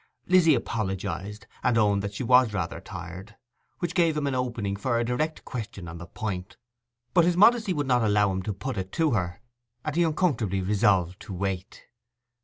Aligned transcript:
Lizzy 0.25 0.55
apologized, 0.55 1.45
and 1.61 1.77
owned 1.77 2.01
that 2.01 2.15
she 2.15 2.23
was 2.23 2.53
rather 2.53 2.81
tired, 2.81 3.35
which 3.77 3.93
gave 3.93 4.17
him 4.17 4.25
an 4.25 4.33
opening 4.33 4.75
for 4.75 4.97
a 4.97 5.03
direct 5.05 5.45
question 5.45 5.87
on 5.87 5.99
the 5.99 6.07
point; 6.07 6.57
but 7.13 7.23
his 7.23 7.37
modesty 7.37 7.71
would 7.71 7.85
not 7.85 8.01
allow 8.01 8.31
him 8.31 8.41
to 8.41 8.51
put 8.51 8.77
it 8.79 8.91
to 8.93 9.11
her; 9.11 9.41
and 9.85 9.95
he 9.95 10.01
uncomfortably 10.01 10.59
resolved 10.61 11.19
to 11.19 11.31
wait. 11.35 11.83